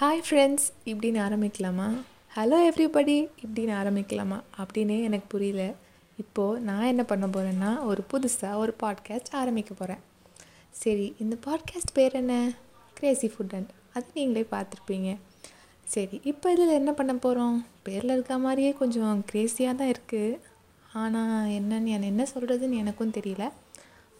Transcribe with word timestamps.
Hi 0.00 0.20
friends 0.30 0.66
இப்படின்னு 0.84 1.18
ஆரம்பிக்கலாமா? 1.26 1.86
Hello 2.36 2.56
everybody 2.68 3.28
இப்படின்னு 3.46 3.72
ஆரம்பிக்கலாமா? 3.80 4.40
அப்படின்னே 4.58 5.02
எனக்கு 5.02 5.26
புரியல. 5.28 5.74
இப்போது 6.16 6.60
நான் 6.60 6.84
என்ன 6.84 7.04
பண்ண 7.04 7.26
போகிறேன்னா 7.26 7.82
ஒரு 7.82 8.04
புதுசாக 8.12 8.56
ஒரு 8.56 8.74
பாட்காஸ்ட் 8.82 9.32
ஆரம்பிக்க 9.32 9.74
போகிறேன் 9.74 9.98
சரி 10.70 11.14
இந்த 11.18 11.36
பாட்காஸ்ட் 11.46 11.92
பேர் 11.92 12.12
என்ன? 12.12 12.52
கிரேசி 12.94 13.26
ஃபுட் 13.26 13.54
அண்ட் 13.54 13.70
அது 13.92 14.06
நீங்களே 14.14 14.46
பார்த்துருப்பீங்க. 14.50 15.16
சரி 15.84 16.20
இப்போ 16.24 16.52
இதில் 16.52 16.68
என்ன 16.68 16.92
பண்ண 16.92 17.14
போகிறோம் 17.14 17.66
பேரில் 17.82 18.10
இருக்க 18.10 18.38
மாதிரியே 18.38 18.72
கொஞ்சம் 18.72 19.24
க்ரேஸியாக 19.32 19.74
தான் 19.74 19.94
இருக்குது 19.94 20.38
ஆனால் 20.92 21.48
என்னன்னு 21.48 21.84
என்ன 21.84 22.06
என்ன 22.06 22.26
சொல்கிறதுன்னு 22.34 22.76
எனக்கும் 22.76 23.10
தெரியல. 23.10 23.50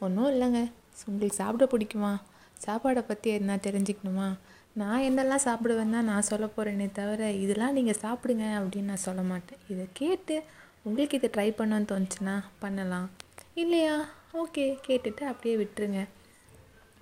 ஒன்றும் 0.00 0.30
இல்லைங்க. 0.34 0.70
உங்களுக்கு 1.06 1.36
சாப்பிட 1.36 1.64
பிடிக்குமா? 1.64 2.20
சாப்பாடை 2.66 3.04
பற்றி 3.06 3.30
என்ன 3.30 3.56
தெரிஞ்சுக்கணுமா? 3.56 4.36
நான் 4.80 5.04
என்னெல்லாம் 5.08 5.44
சாப்பிடுவேன்னா 5.44 5.96
தான் 5.98 6.10
நான் 6.10 6.28
சொல்ல 6.30 6.46
போகிறேனே 6.46 6.86
தவிர 6.92 7.30
இதெல்லாம் 7.32 7.76
நீங்கள் 7.78 8.00
சாப்பிடுங்க 8.02 8.44
அப்படின்னு 8.58 8.90
நான் 8.92 9.06
சொல்ல 9.06 9.22
மாட்டேன். 9.22 9.60
இதை 9.68 9.84
கேட்டு 9.92 10.34
உங்களுக்கு 10.82 11.18
இதை 11.18 11.28
ட்ரை 11.36 11.48
பண்ணணும்னு 11.58 11.90
தோணுச்சுன்னா 11.92 12.34
பண்ணலாம். 12.58 13.08
இல்லையா? 13.54 13.94
ஓகே 14.42 14.64
கேட்டுட்டு 14.86 15.22
அப்படியே 15.30 15.54
விட்டுருங்க. 15.56 16.00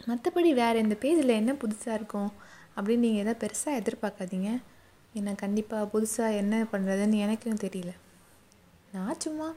மற்றபடி 0.07 0.51
வேறு 0.55 0.79
இந்த 0.79 0.97
பேஜில் 1.01 1.39
என்ன 1.41 1.53
புதுசாக 1.53 1.99
இருக்கும் 1.99 2.31
அப்படின்னு 2.77 3.05
நீங்கள் 3.07 3.25
எதாவது 3.25 3.41
பெருசாக 3.43 3.81
எதிர்பார்க்காதீங்க. 3.81 4.51
ஏன்னா 5.15 5.35
கண்டிப்பாக 5.45 5.91
புதுசாக 5.93 6.41
என்ன 6.43 6.55
பண்ணுறதுன்னு 6.73 7.23
எனக்கும் 7.27 7.63
தெரியல. 7.67 7.93
நான் 8.93 9.23
சும்மா 9.25 9.49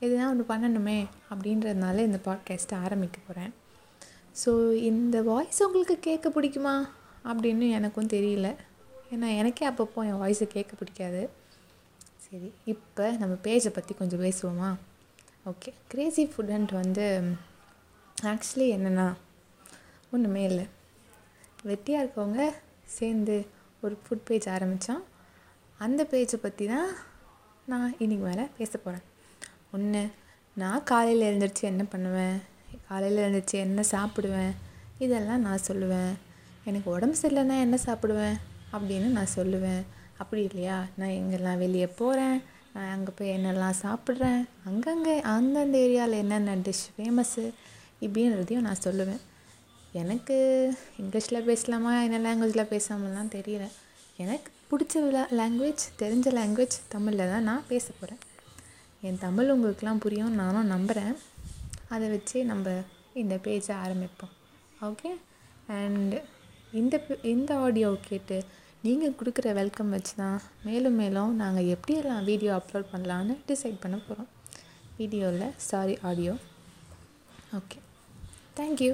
எதுனா 0.00 0.26
ஒன்று 0.32 0.44
பண்ணணுமே 0.50 0.98
அப்படின்றதுனால 1.30 2.04
இந்த 2.08 2.18
பாட்காஸ்ட்டை 2.24 2.76
ஆரம்பிக்க 2.86 3.18
போகிறேன் 3.28 3.52
ஸோ 4.42 4.50
இந்த 4.90 5.16
வாய்ஸ் 5.22 5.64
உங்களுக்கு 5.66 5.96
கேட்க 5.98 6.28
பிடிக்குமா? 6.30 6.74
அப்படின்னு 7.24 7.70
எனக்கும் 7.70 8.06
தெரியல. 8.06 8.48
ஏன்னா 9.10 9.36
எனக்கே 9.36 9.68
அப்பப்போ 9.68 10.04
என் 10.10 10.20
வாய்ஸை 10.22 10.44
கேட்க 10.44 10.72
பிடிக்காது. 10.76 11.28
சரி 12.16 12.52
இப்போ 12.64 13.10
நம்ம 13.10 13.34
பேஜை 13.42 13.68
பற்றி 13.68 13.94
கொஞ்சம் 13.94 14.22
பேசுவோமா? 14.22 14.70
ஓகே 15.46 15.72
கிரேசி 15.88 16.24
ஃபுட் 16.26 16.72
வந்து 16.72 17.34
ஆக்சுவலி 18.22 18.66
என்னென்னா 18.76 19.06
ஒன்றுமே 20.10 20.42
இல்லை. 20.42 20.66
வெட்டியாக 21.64 22.02
இருக்கவங்க 22.04 22.52
சேர்ந்து 22.84 23.46
ஒரு 23.80 23.98
ஃபுட் 24.04 24.24
பேஜ் 24.24 24.48
ஆரம்பித்தான் 24.48 25.02
அந்த 25.78 26.02
பேஜை 26.10 26.36
பற்றி 26.36 26.66
தான் 26.66 26.90
நான் 27.64 27.96
இன்றைக்கி 27.98 28.24
மேலே 28.28 28.46
பேச 28.58 28.78
போகிறேன் 28.78 29.06
ஒன்று 29.72 30.10
நான் 30.56 30.84
காலையில் 30.84 31.26
எழுந்திரிச்சு 31.28 31.60
என்ன 31.60 31.84
பண்ணுவேன்? 31.84 32.38
காலையில் 32.88 33.22
எழுந்திரிச்சு 33.24 33.56
என்ன 33.66 33.82
சாப்பிடுவேன்? 33.90 34.52
இதெல்லாம் 34.98 35.40
நான் 35.40 35.66
சொல்லுவேன். 35.66 36.14
எனக்கு 36.68 36.88
உடம்பு 36.94 37.16
சரியில்லைன்னா 37.20 37.56
என்ன 37.66 37.76
சாப்பிடுவேன்? 37.86 38.38
அப்படின்னு 38.72 39.08
நான் 39.16 39.34
சொல்லுவேன். 39.36 39.82
அப்படி 40.22 40.42
இல்லையா? 40.48 40.76
நான் 40.98 41.16
எங்கெல்லாம் 41.18 41.62
வெளியே 41.64 41.86
போகிறேன் 42.00 42.36
நான் 42.74 42.92
அங்கே 42.94 43.12
போய் 43.18 43.34
என்னெல்லாம் 43.36 43.80
சாப்பிட்றேன் 43.82 44.40
அங்கங்கே 44.68 45.14
அந்தந்த 45.34 45.78
ஏரியாவில் 45.78 46.20
என்னென்ன 46.22 46.56
டிஷ் 46.66 46.86
ஃபேமஸ்ஸு 46.96 47.44
இப்படின்றதையும் 48.04 48.66
நான் 48.66 48.84
சொல்லுவேன். 48.86 49.22
எனக்கு 50.00 50.36
இங்கிலீஷில் 51.02 51.46
பேசலாமா 51.50 51.92
என்ன 52.06 52.18
லாங்குவேஜில் 52.26 52.70
பேசாமலாம் 52.74 53.34
தெரியல. 53.36 53.66
எனக்கு 54.22 54.50
பிடிச்ச 54.70 55.24
லாங்குவேஜ் 55.40 55.84
தெரிஞ்ச 56.02 56.28
லாங்குவேஜ் 56.38 56.76
தமிழில் 56.94 57.30
தான் 57.32 57.46
நான் 57.50 57.68
பேச 57.68 57.86
போகிறேன் 58.00 58.22
என் 59.08 59.22
தமிழ் 59.24 59.52
உங்களுக்கெலாம் 59.54 60.02
புரியும் 60.04 60.34
நானும் 60.40 60.72
நம்புகிறேன் 60.74 61.14
அதை 61.94 62.06
வச்சு 62.08 62.38
நம்ம 62.50 62.68
இந்த 63.22 63.34
பேஜை 63.44 63.74
ஆரம்பிப்போம். 63.84 64.34
ஓகே 64.88 65.10
அண்டு 65.76 66.18
இந்த 66.72 66.96
இந்த 67.24 67.50
ஆடியோ 67.58 67.90
கேட்டு 68.02 68.38
நீங்கள் 68.84 69.14
கொடுக்குற 69.14 69.52
வெல்கம் 69.52 69.90
வச்சு 69.90 70.14
தான் 70.16 70.38
மேலும் 70.64 70.96
மேலும் 70.96 71.32
நாங்கள் 71.36 71.70
எப்படியெல்லாம் 71.74 72.24
வீடியோ 72.24 72.52
அப்லோட் 72.54 72.92
பண்ணலான்னு 72.92 73.36
டிசைட் 73.46 73.82
பண்ண 73.82 73.96
போகிறோம் 73.98 74.30
வீடியோவில் 74.98 75.56
சாரி 75.66 75.96
ஆடியோ 76.02 76.34
ஓகே 77.56 77.78
தேங்க்யூ 78.56 78.92